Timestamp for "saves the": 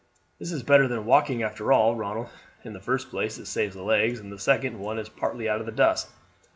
3.45-3.83